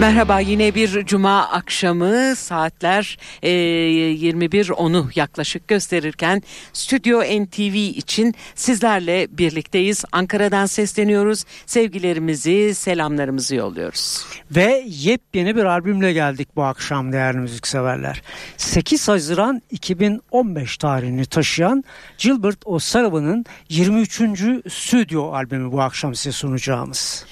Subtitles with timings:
[0.00, 10.04] Merhaba yine bir cuma akşamı saatler e, 21.10'u yaklaşık gösterirken Stüdyo NTV için sizlerle birlikteyiz.
[10.12, 11.44] Ankara'dan sesleniyoruz.
[11.66, 14.26] Sevgilerimizi, selamlarımızı yolluyoruz.
[14.50, 18.22] Ve yepyeni bir albümle geldik bu akşam değerli müzikseverler.
[18.56, 21.84] 8 Haziran 2015 tarihini taşıyan
[22.18, 24.22] Gilbert O'Sullivan'ın 23.
[24.68, 27.26] stüdyo albümü bu akşam size sunacağımız.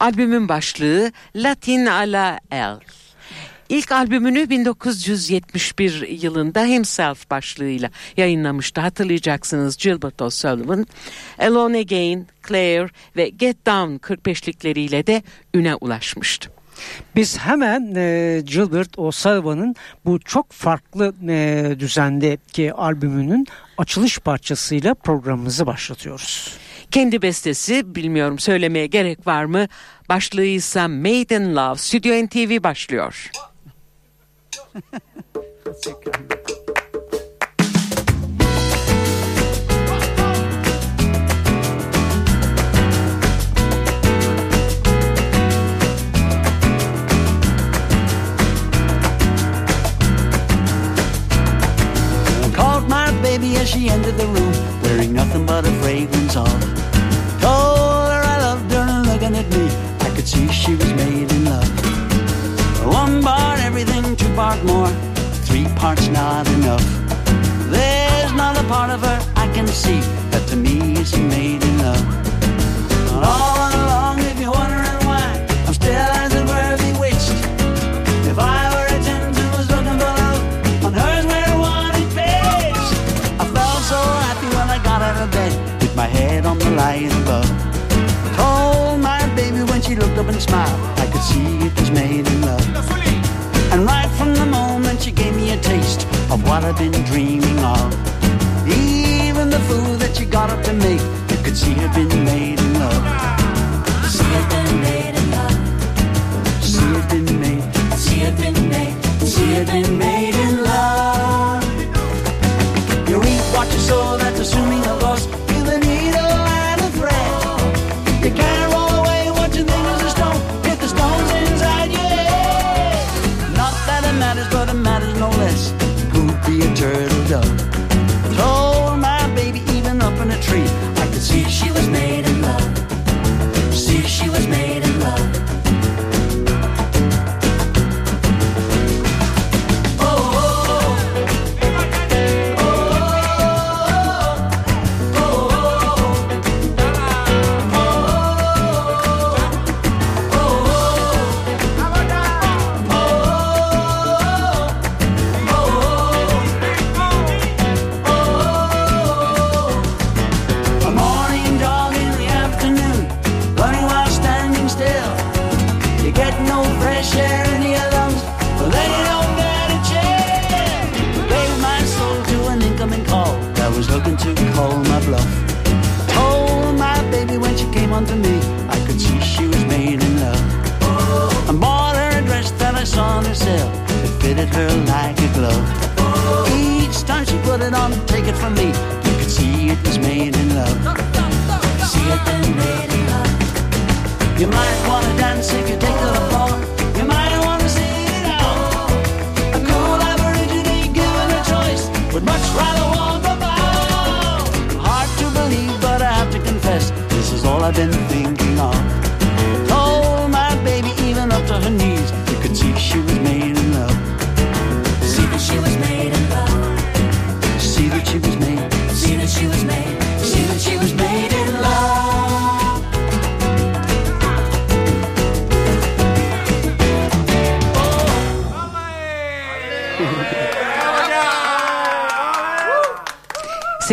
[0.00, 2.76] Albümün başlığı Latin a la El.
[3.68, 8.80] İlk albümünü 1971 yılında Himself başlığıyla yayınlamıştı.
[8.80, 10.86] Hatırlayacaksınız Gilbert O'Sullivan,
[11.38, 15.22] Alone Again, Claire ve Get Down 45'likleriyle de
[15.54, 16.50] üne ulaşmıştı.
[17.16, 23.46] Biz hemen e, Gilbert O'Sullivan'ın bu çok farklı e, düzendeki albümünün
[23.78, 26.56] açılış parçasıyla programımızı başlatıyoruz.
[26.90, 29.66] Kendi bestesi bilmiyorum söylemeye gerek var mı?
[30.08, 30.44] Başlığı
[30.90, 31.78] Made in Love.
[31.78, 33.30] Stüdyo NTV başlıyor.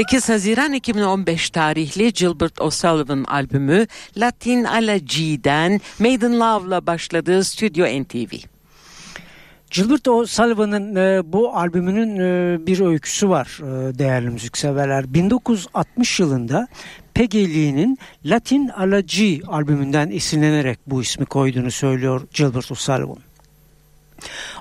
[0.04, 8.36] 8 Haziran 2015 tarihli Gilbert O'Sullivan albümü Latin Ala G'den Maiden Love'la başladığı Stüdyo NTV.
[9.72, 15.14] Gilbert O'Sullivan'ın e, bu albümünün e, bir öyküsü var e, değerli müzikseverler.
[15.14, 16.68] 1960 yılında
[17.14, 23.33] Peggy'liğinin Latin Ala G albümünden esinlenerek bu ismi koyduğunu söylüyor Gilbert O'Sullivan.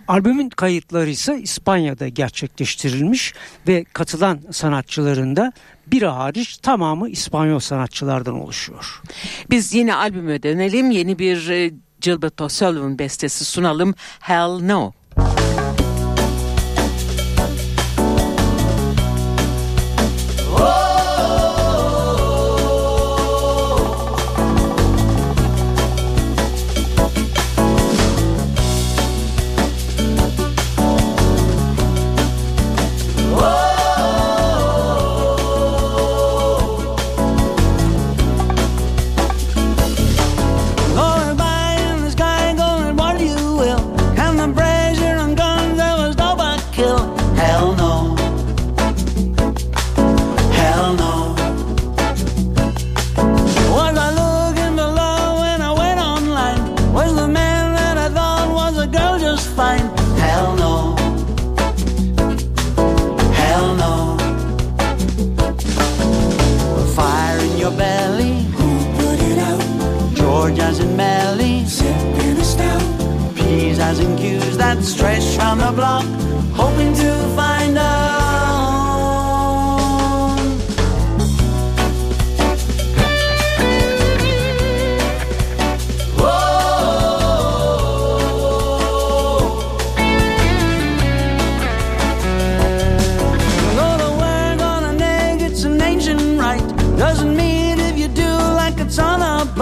[0.08, 3.34] Albümün kayıtları ise İspanya'da gerçekleştirilmiş
[3.68, 5.52] ve katılan sanatçıların da
[5.86, 9.02] biri hariç tamamı İspanyol sanatçılardan oluşuyor.
[9.50, 10.90] Biz yine albüme dönelim.
[10.90, 11.70] Yeni bir e,
[12.00, 13.94] Gilberto Solon bestesi sunalım.
[14.20, 14.92] Hell No.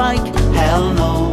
[0.01, 0.35] bike.
[0.55, 1.30] Hell no.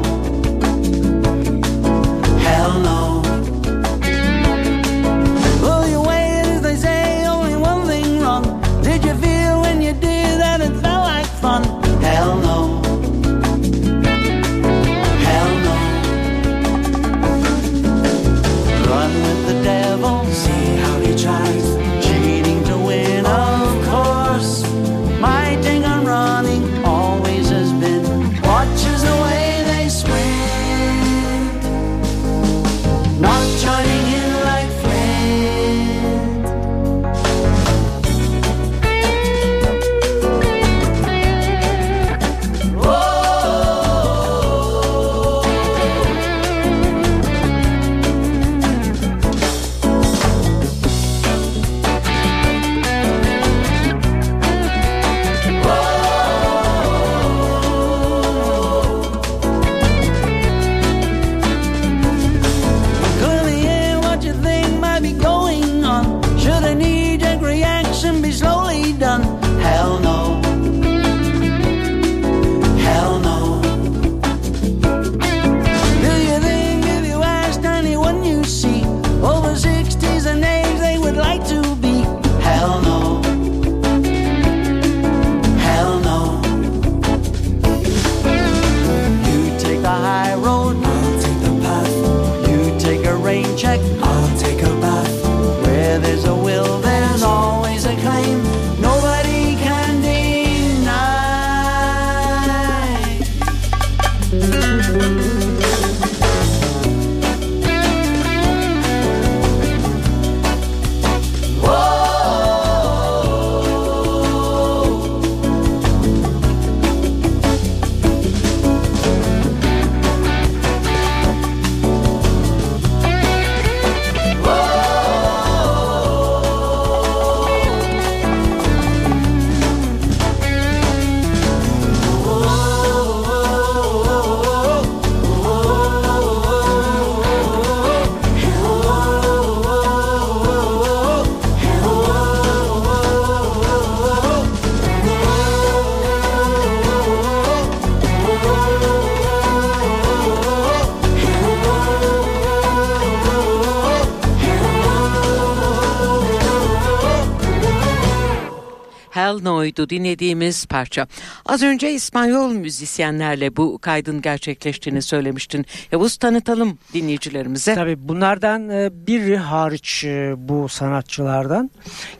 [159.77, 161.07] koyduydu dinlediğimiz parça.
[161.45, 165.65] Az önce İspanyol müzisyenlerle bu kaydın gerçekleştiğini söylemiştin.
[165.91, 167.75] Yavuz tanıtalım dinleyicilerimize.
[167.75, 171.71] Tabii bunlardan e, biri hariç e, bu sanatçılardan.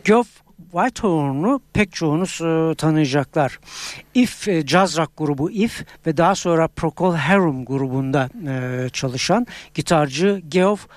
[0.03, 0.27] Geoff
[0.71, 3.59] Whitehorn'u pek çoğunuz e, tanıyacaklar.
[4.13, 8.29] If e, caz rock grubu If ve daha sonra Procol Harum grubunda
[8.89, 10.87] çalışan gitarcı Geoff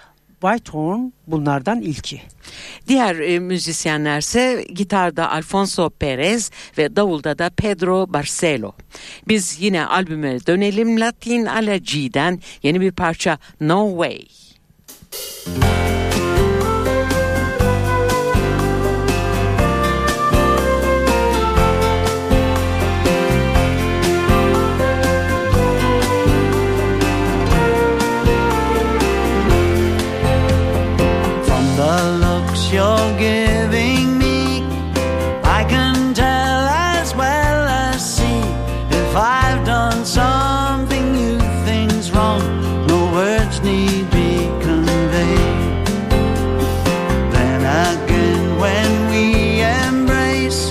[0.40, 2.23] Whitehorn bunlardan ilki.
[2.88, 8.73] Diğer e, müzisyenlerse gitarda Alfonso Perez ve davulda da Pedro Barcelo.
[9.28, 14.26] Biz yine albüme dönelim Latin Ala G'den yeni bir parça No Way.
[15.11, 16.00] From
[32.72, 34.62] you're giving me,
[35.42, 38.42] I can tell as well as see
[38.90, 42.40] if I've done something you think's wrong.
[42.86, 45.86] No words need be conveyed.
[47.34, 47.60] Then
[47.90, 50.70] again, when we embrace,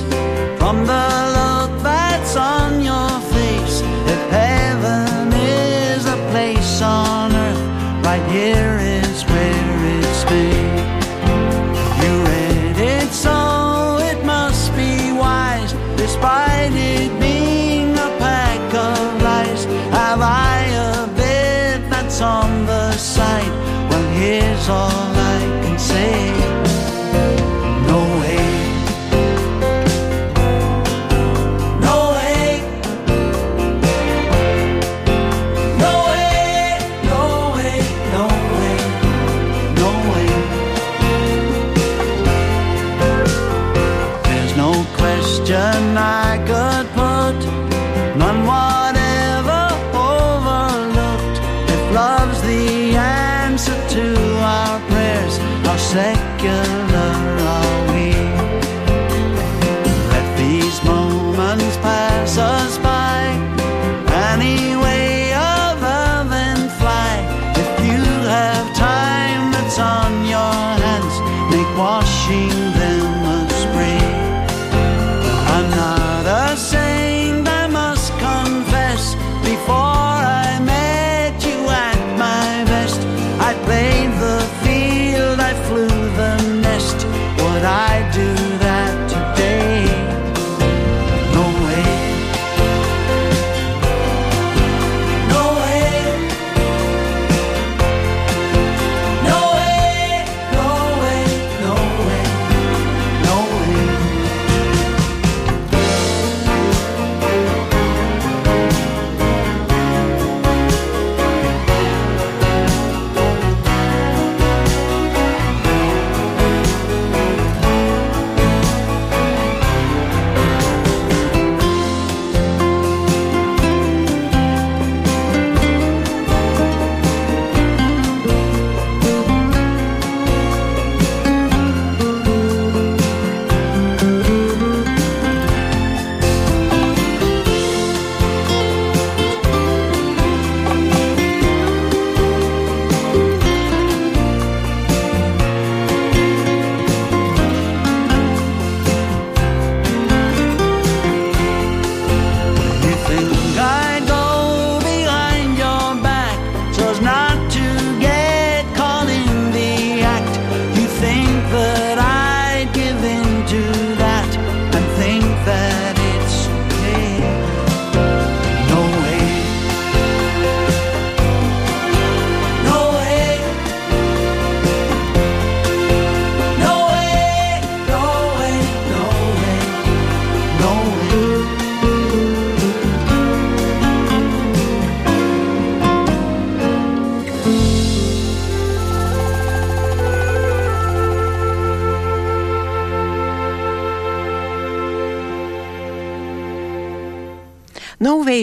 [0.58, 3.82] from the look that's on your face,
[4.14, 8.99] if heaven is a place on earth, right here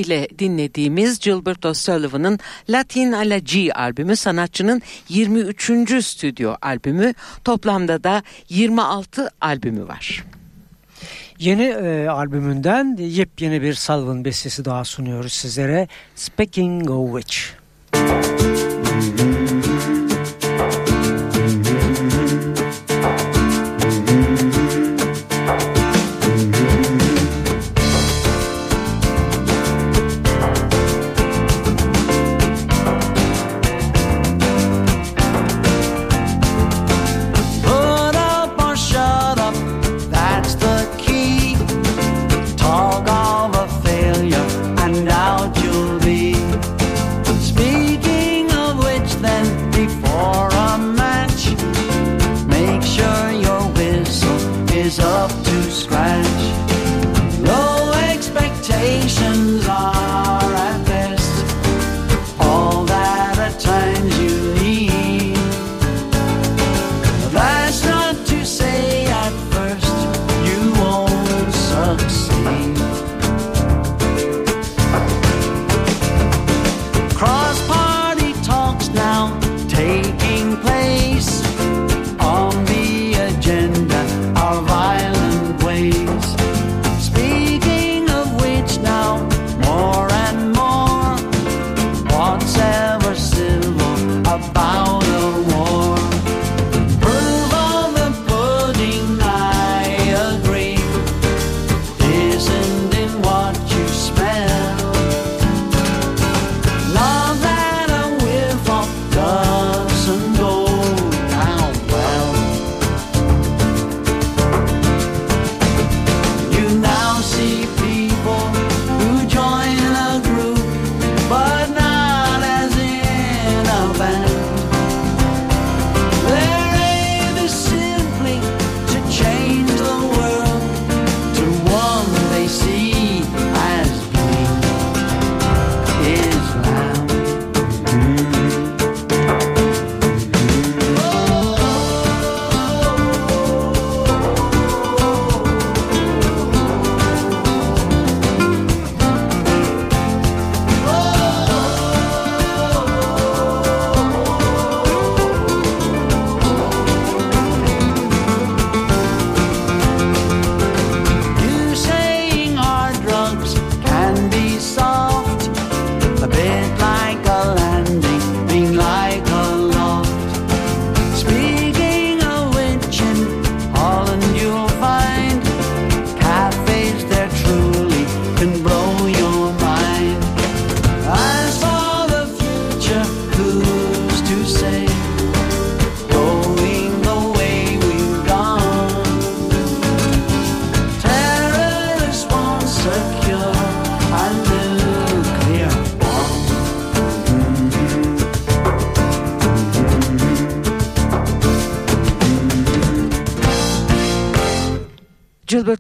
[0.01, 2.39] ile dinlediğimiz Gilbert O'Sullivan'ın
[2.71, 6.05] Latin Ala G albümü sanatçının 23.
[6.05, 10.25] stüdyo albümü toplamda da 26 albümü var.
[11.39, 15.89] Yeni e, albümünden yepyeni bir Sullivan bestesi daha sunuyoruz sizlere.
[16.15, 18.66] Speaking of which.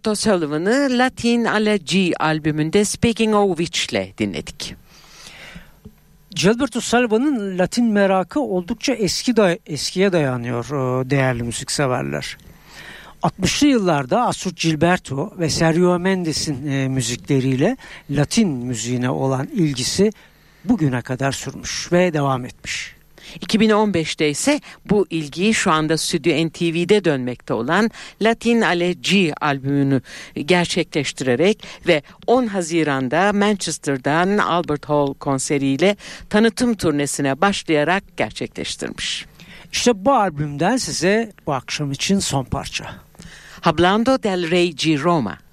[0.06, 4.74] Gilbert O'Sullivan'ı Latin Ala G albümünde Speaking of Which'le dinledik.
[6.30, 12.36] Gilbert O'Sullivan'ın Latin merakı oldukça eski da eskiye dayanıyor e, değerli müzikseverler.
[13.22, 17.76] 60'lı yıllarda Asur Gilberto ve Sergio Mendes'in e, müzikleriyle
[18.10, 20.12] Latin müziğine olan ilgisi
[20.64, 22.95] bugüne kadar sürmüş ve devam etmiş.
[23.40, 24.60] 2015'te ise
[24.90, 27.90] bu ilgiyi şu anda Stüdyo NTV'de dönmekte olan
[28.22, 30.00] Latin Ale G albümünü
[30.34, 35.96] gerçekleştirerek ve 10 Haziran'da Manchester'dan Albert Hall konseriyle
[36.30, 39.26] tanıtım turnesine başlayarak gerçekleştirmiş.
[39.72, 42.94] İşte bu albümden size bu akşam için son parça.
[43.60, 45.45] Hablando del Rey G Roma.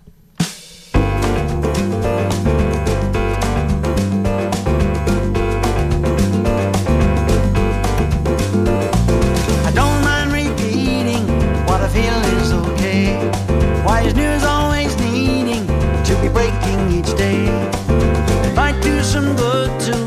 [19.85, 19.97] To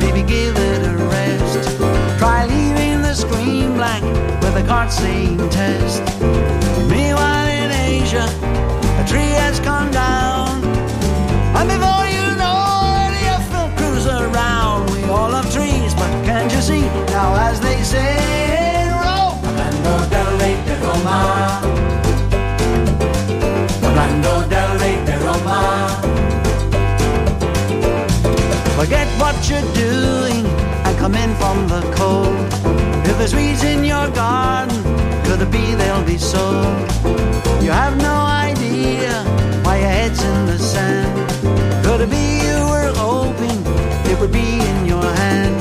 [0.00, 1.78] maybe give it a rest.
[2.18, 4.02] Try leaving the screen blank
[4.42, 6.02] with a card saying test.
[6.88, 8.26] Meanwhile in Asia,
[9.02, 9.90] a tree has come
[31.06, 32.36] come in from the cold.
[33.06, 34.76] If there's weeds in your garden,
[35.24, 36.64] could it be they'll be sold?
[37.62, 38.16] You have no
[38.48, 39.12] idea
[39.62, 41.14] why your head's in the sand.
[41.84, 43.58] Could it be you were hoping
[44.10, 45.55] it would be in your hand?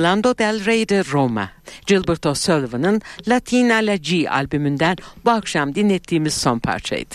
[0.00, 1.50] Hablando del Rey de Roma.
[1.86, 7.14] Gilbert O'Sullivan'ın Latin Ala G albümünden bu akşam dinlettiğimiz son parçaydı.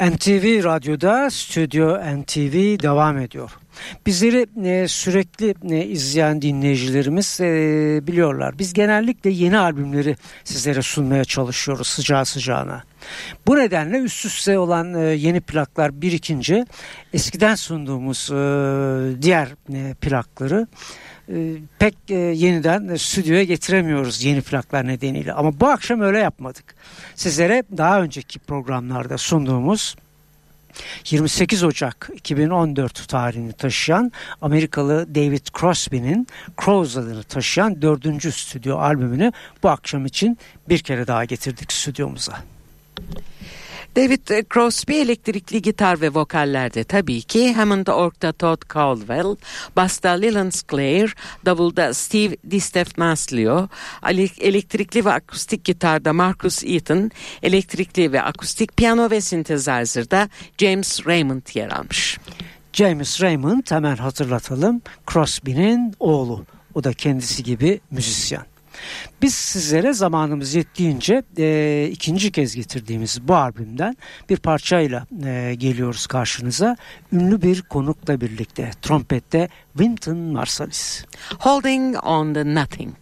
[0.00, 3.50] NTV Radyo'da Stüdyo NTV devam ediyor.
[4.06, 7.46] Bizleri e, sürekli e, izleyen dinleyicilerimiz e,
[8.06, 8.58] biliyorlar.
[8.58, 12.82] Biz genellikle yeni albümleri sizlere sunmaya çalışıyoruz sıcağı sıcağına.
[13.46, 16.66] Bu nedenle üst üste olan e, yeni plaklar birikince
[17.12, 20.66] eskiden sunduğumuz e, diğer e, plakları
[21.78, 25.32] pek e, yeniden stüdyoya getiremiyoruz yeni plaklar nedeniyle.
[25.32, 26.74] Ama bu akşam öyle yapmadık.
[27.14, 29.96] Sizlere daha önceki programlarda sunduğumuz
[31.10, 36.26] 28 Ocak 2014 tarihini taşıyan Amerikalı David Crosby'nin
[36.64, 39.32] Crows adını taşıyan dördüncü stüdyo albümünü
[39.62, 42.38] bu akşam için bir kere daha getirdik stüdyomuza.
[43.96, 49.36] David Crosby elektrikli gitar ve vokallerde tabii ki Hammond org'da Todd Caldwell,
[49.76, 51.12] basta Leland Clare,
[51.44, 53.68] davulda Steve DiStefano,
[54.40, 57.10] elektrikli ve akustik gitarda Marcus Eaton,
[57.42, 60.28] elektrikli ve akustik piyano ve synthesizer'da
[60.58, 62.18] James Raymond yer almış.
[62.72, 66.46] James Raymond hemen hatırlatalım Crosby'nin oğlu.
[66.74, 68.51] O da kendisi gibi müzisyen.
[69.22, 73.96] Biz sizlere zamanımız yettiğince e, ikinci kez getirdiğimiz bu albümden
[74.30, 76.76] bir parçayla e, geliyoruz karşınıza.
[77.12, 81.04] Ünlü bir konukla birlikte trompette Wynton Marsalis.
[81.38, 82.94] Holding on the Nothing.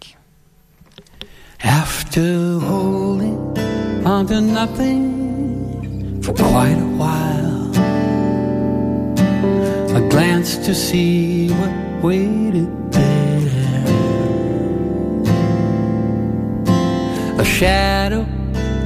[1.65, 3.37] After holding
[4.07, 7.71] on to nothing for quite a while,
[9.95, 13.10] I glanced to see what waited there.
[17.41, 18.27] A shadow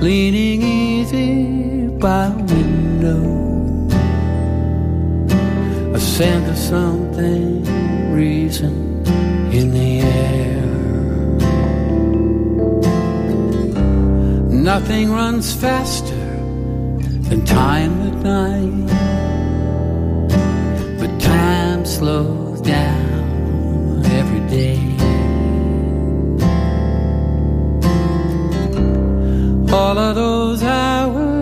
[0.00, 3.22] leaning easy by a window.
[5.92, 7.64] A scent of something
[8.14, 9.08] recent
[9.52, 10.66] in the air.
[14.52, 16.14] Nothing runs faster
[17.28, 18.86] than time at night.
[21.00, 24.83] But time slows down every day.
[29.74, 31.33] All of those hours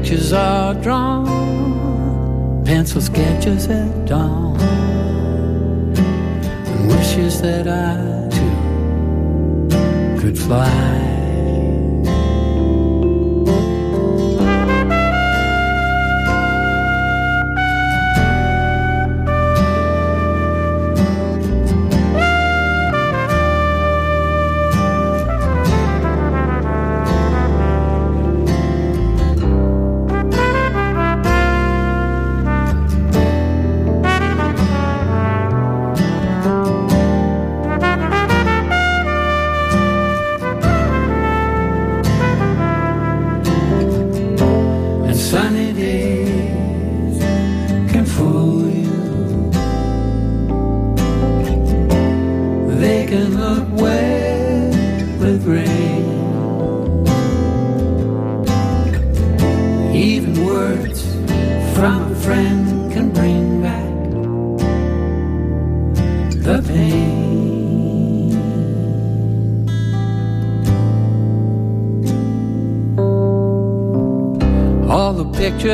[0.00, 4.58] Pictures are drawn, pencil sketches at dawn,
[5.94, 11.19] and wishes that I too could fly.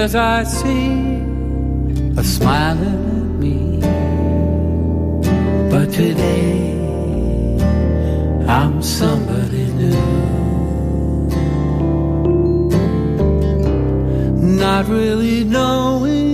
[0.06, 0.90] Pictures I see
[2.16, 3.80] are smiling at me.
[5.70, 6.78] But today,
[8.46, 9.96] I'm somebody new.
[14.58, 16.25] Not really knowing,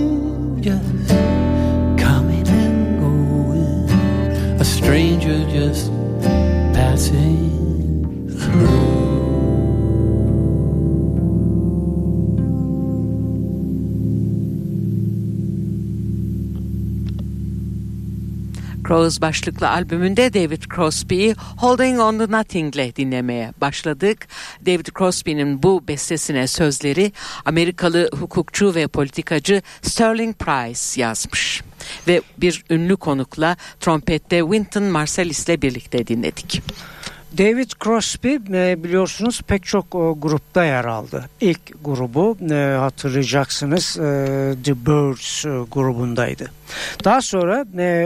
[18.93, 24.27] Crows başlıklı albümünde David Crosby'yi Holding on to Nothing ile dinlemeye başladık.
[24.65, 27.11] David Crosby'nin bu bestesine sözleri
[27.45, 31.61] Amerikalı hukukçu ve politikacı Sterling Price yazmış.
[32.07, 36.61] Ve bir ünlü konukla trompette Wynton Marsalis ile birlikte dinledik.
[37.37, 41.29] David Crosby e, biliyorsunuz pek çok e, grupta yer aldı.
[41.41, 43.93] İlk grubu e, hatırlayacaksınız
[44.63, 46.51] The Birds grubundaydı.
[47.03, 47.65] Daha sonra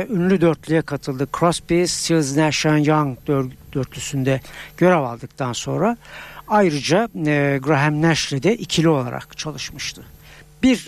[0.09, 1.27] ünlü dörtlüye katıldı.
[1.39, 4.41] Crosby, Stills, Nash Young dör- dörtlüsünde
[4.77, 5.97] görev aldıktan sonra
[6.47, 7.09] ayrıca
[7.57, 10.03] Graham Nash'le de ikili olarak çalışmıştı.
[10.63, 10.87] Bir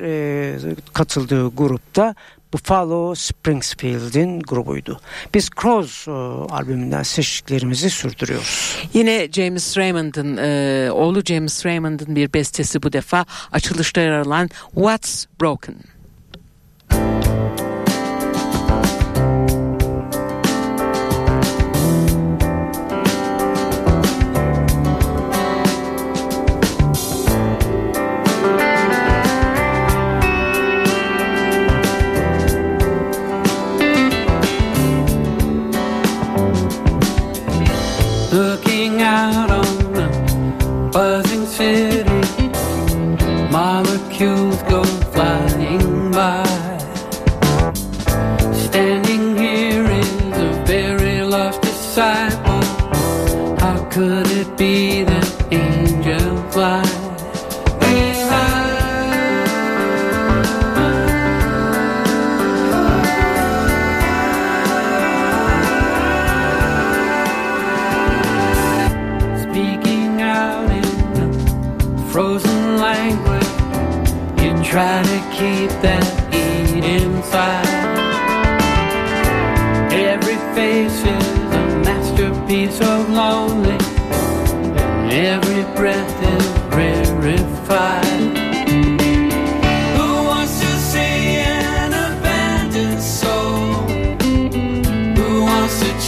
[0.93, 2.15] katıldığı grupta
[2.53, 4.99] Buffalo Springsfield'in grubuydu.
[5.33, 6.12] Biz Crows e,
[6.53, 8.77] albümünden seçtiklerimizi sürdürüyoruz.
[8.93, 15.25] Yine James Raymond'ın e, oğlu James Raymond'ın bir bestesi bu defa açılışta yer alan What's
[15.41, 15.75] Broken.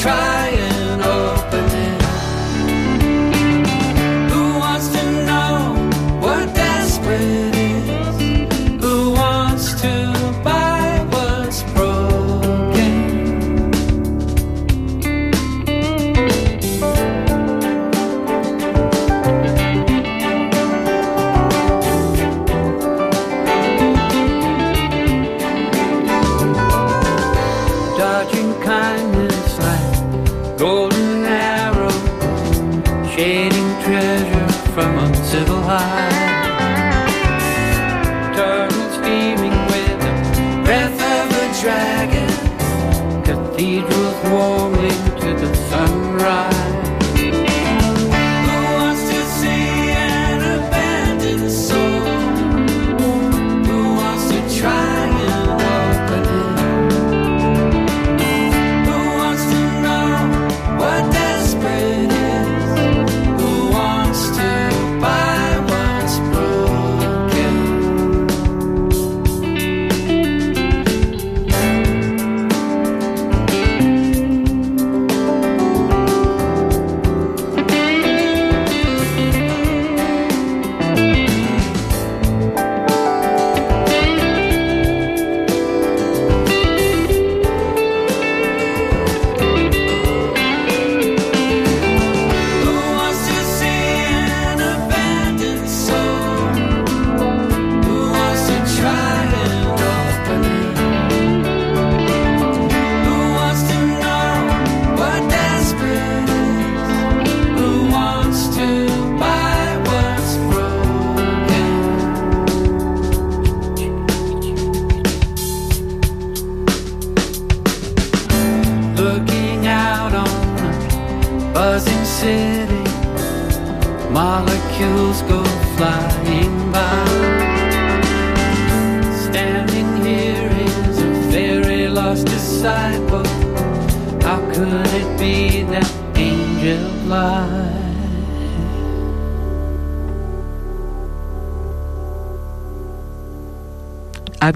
[0.02, 0.31] Try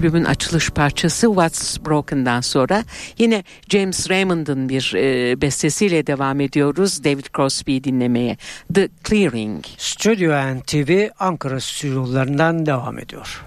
[0.06, 2.84] Albümün açılış parçası What's Broken'dan sonra
[3.18, 7.04] yine James Raymond'ın bir e, bestesiyle devam ediyoruz.
[7.04, 8.36] David Crosby'yi dinlemeye.
[8.74, 9.64] The Clearing.
[9.76, 13.44] Stüdyo NTV Ankara stüdyolarından devam ediyor.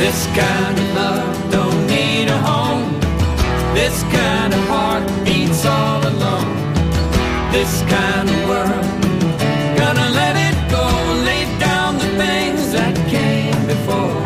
[0.00, 2.90] This kind of love don't need a home.
[3.74, 6.56] This kind of heart beats all alone.
[7.52, 8.86] This kind of world,
[9.76, 10.86] gonna let it go.
[11.28, 14.24] Lay down the things that came before.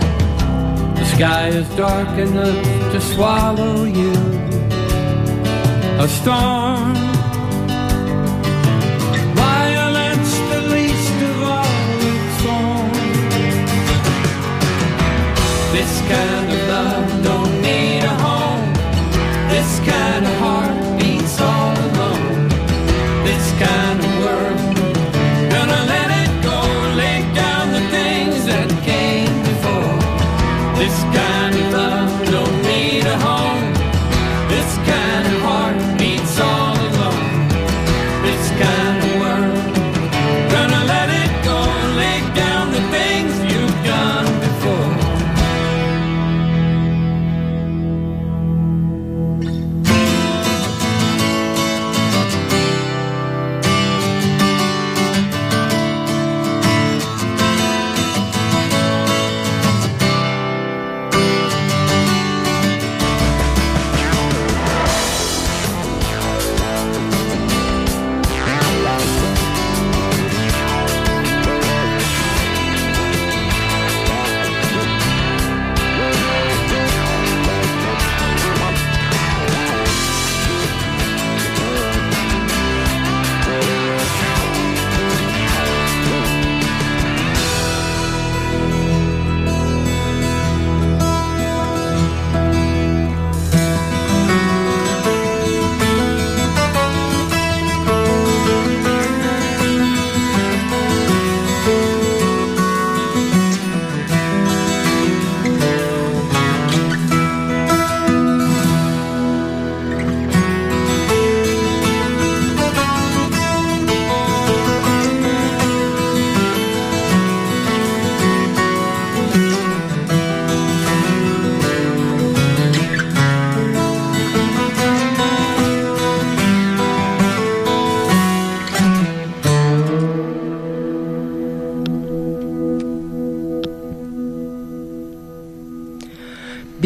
[0.94, 4.14] The sky is dark enough to swallow you.
[5.98, 7.13] A storm.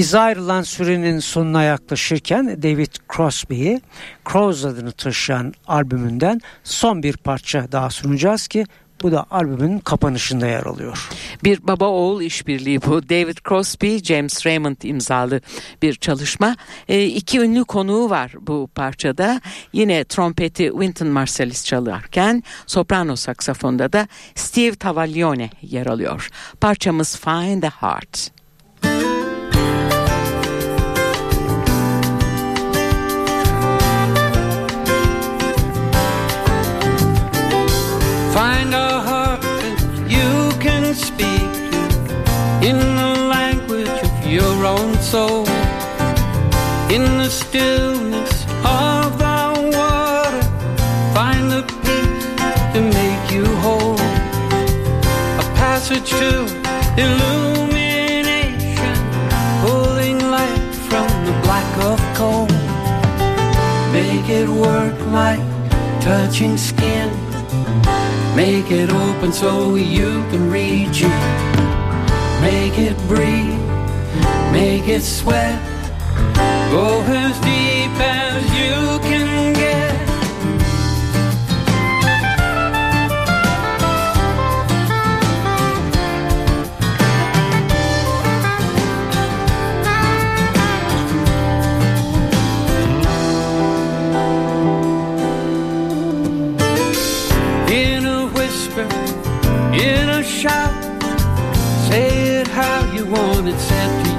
[0.08, 3.80] Biz ayrılan sürenin sonuna yaklaşırken David Crosby'yi
[4.32, 8.64] Crows adını taşıyan albümünden son bir parça daha sunacağız ki
[9.02, 11.08] bu da albümün kapanışında yer alıyor.
[11.44, 13.08] Bir baba oğul işbirliği bu.
[13.08, 15.40] David Crosby, James Raymond imzalı
[15.82, 16.56] bir çalışma.
[16.88, 19.40] E, iki ünlü konuğu var bu parçada.
[19.72, 26.28] Yine trompeti Wynton Marsalis çalarken soprano saksafonda da Steve Tavallione yer alıyor.
[26.60, 28.37] Parçamız Find the Heart.
[38.38, 41.78] Find a heart that you can speak to
[42.68, 45.44] in the language of your own soul.
[46.88, 50.42] In the stillness of the water,
[51.16, 52.26] find the peace
[52.74, 53.98] to make you whole.
[55.42, 56.46] A passage to
[56.96, 58.96] illumination,
[59.62, 62.46] pulling light from the black of coal.
[63.92, 65.42] Make it work like
[66.00, 67.27] touching skin.
[68.36, 71.22] Make it open so you can reach it.
[72.40, 73.58] Make it breathe.
[74.52, 75.60] Make it sweat.
[76.70, 77.57] Go as deep
[103.48, 104.17] it's after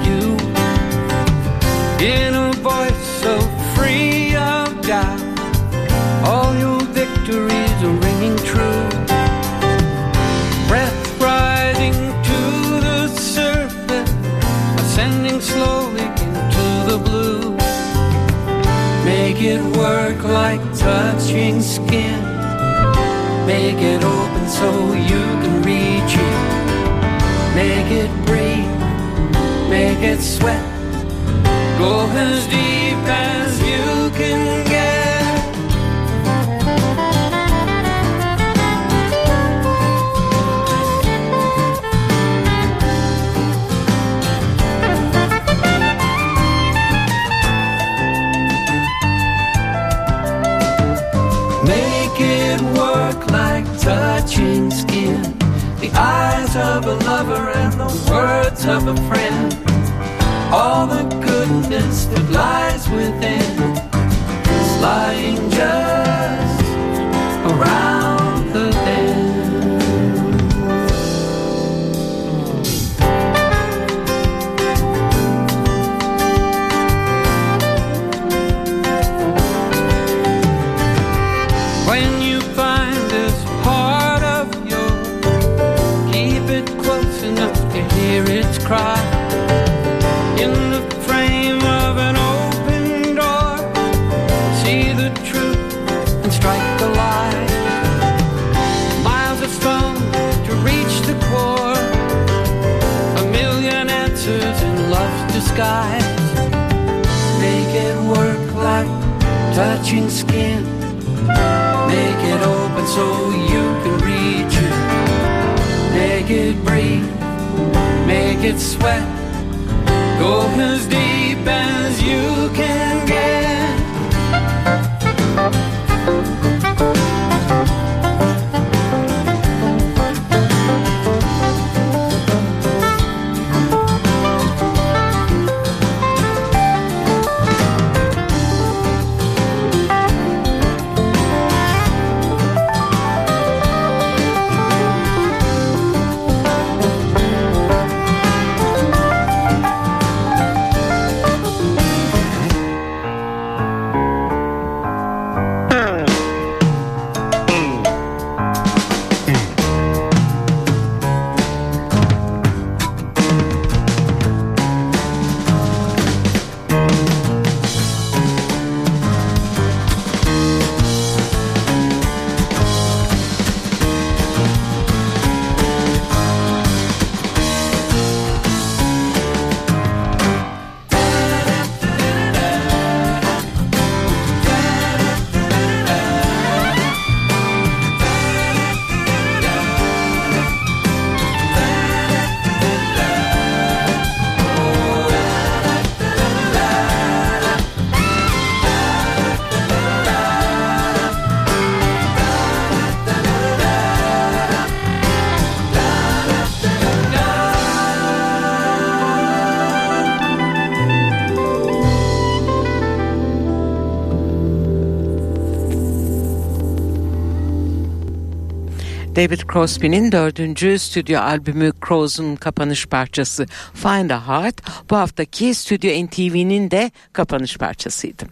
[219.20, 226.70] David Crosby'nin dördüncü stüdyo albümü Crows'un kapanış parçası Find a Heart bu haftaki Stüdyo NTV'nin
[226.70, 228.22] de kapanış parçasıydı.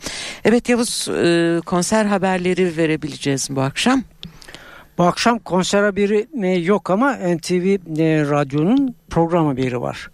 [0.45, 4.03] Evet Yavuz e, konser haberleri verebileceğiz bu akşam.
[4.99, 7.67] Bu akşam konser haberi e, yok ama NTV
[8.01, 10.11] e, Radyo'nun program haberi var.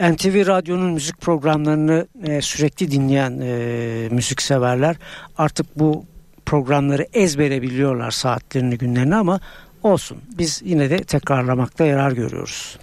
[0.00, 4.96] NTV Radyo'nun müzik programlarını e, sürekli dinleyen e, müzikseverler
[5.38, 6.04] artık bu
[6.46, 9.40] programları ezbere biliyorlar saatlerini günlerini ama
[9.82, 12.78] olsun biz yine de tekrarlamakta yarar görüyoruz.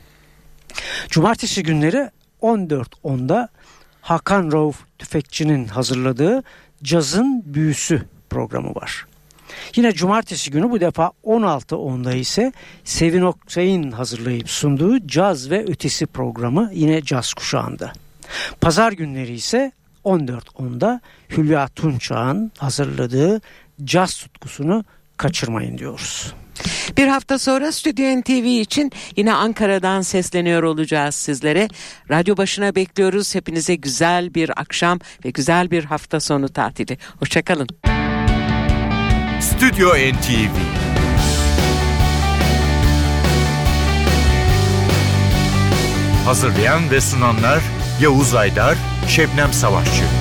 [1.09, 2.09] Cumartesi günleri
[2.41, 3.49] 14.10'da
[4.01, 6.43] Hakan Rauf Tüfekçi'nin hazırladığı
[6.83, 9.05] Cazın Büyüsü programı var.
[9.75, 16.69] Yine cumartesi günü bu defa 16.10'da ise Sevin Oksay'ın hazırlayıp sunduğu Caz ve Ötesi programı
[16.73, 17.93] yine caz kuşağında.
[18.61, 19.71] Pazar günleri ise
[20.05, 23.41] 14.10'da Hülya Tunçağ'ın hazırladığı
[23.83, 24.85] caz tutkusunu
[25.17, 26.33] kaçırmayın diyoruz.
[26.97, 31.67] Bir hafta sonra Stüdyo NTV için yine Ankara'dan sesleniyor olacağız sizlere.
[32.11, 33.35] Radyo başına bekliyoruz.
[33.35, 36.97] Hepinize güzel bir akşam ve güzel bir hafta sonu tatili.
[37.19, 37.67] Hoşçakalın.
[39.41, 40.79] Stüdyo NTV
[46.25, 47.59] Hazırlayan ve sunanlar
[48.01, 50.18] Yavuz Aydar, Şebnem Savaşçı